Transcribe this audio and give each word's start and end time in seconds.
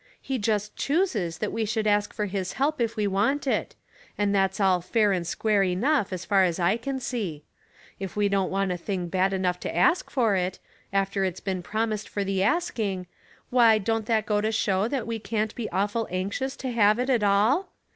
He 0.19 0.39
just 0.39 0.75
chooses 0.75 1.37
that 1.37 1.51
we 1.51 1.63
should 1.63 1.85
ask 1.85 2.11
for 2.11 2.25
His 2.25 2.53
help 2.53 2.81
if 2.81 2.95
we 2.95 3.05
want 3.05 3.45
it; 3.45 3.75
and 4.17 4.33
that's 4.33 4.59
all 4.59 4.81
fair 4.81 5.11
and 5.11 5.27
square 5.27 5.61
enough, 5.61 6.11
as 6.11 6.25
far 6.25 6.43
as 6.43 6.59
I 6.59 6.75
see. 6.97 7.43
If 7.99 8.15
we 8.15 8.27
don't 8.27 8.49
want 8.49 8.71
a 8.71 8.77
thing 8.77 9.09
bad 9.09 9.31
enough 9.31 9.59
to 9.59 9.75
ask 9.77 10.09
for 10.09 10.35
it, 10.35 10.57
after 10.91 11.23
it's 11.23 11.39
been 11.39 11.61
promised 11.61 12.09
for 12.09 12.23
the 12.23 12.41
asking, 12.41 13.05
why 13.51 13.77
don't 13.77 14.07
that 14.07 14.25
go 14.25 14.41
to 14.41 14.51
show 14.51 14.87
that 14.87 15.05
we 15.05 15.19
can't 15.19 15.53
be 15.53 15.69
awful 15.69 16.07
anxious 16.09 16.55
to 16.55 16.71
have 16.71 16.97
it 16.97 17.11
at 17.11 17.21
all 17.21 17.69